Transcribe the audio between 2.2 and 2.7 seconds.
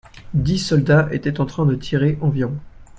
environ.